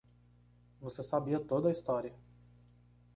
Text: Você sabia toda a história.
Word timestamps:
Você 0.81 1.03
sabia 1.03 1.39
toda 1.39 1.67
a 1.67 1.71
história. 1.71 2.11